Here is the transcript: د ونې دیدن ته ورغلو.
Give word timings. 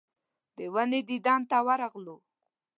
د 0.57 0.59
ونې 0.73 1.01
دیدن 1.09 1.41
ته 1.49 1.57
ورغلو. 1.67 2.15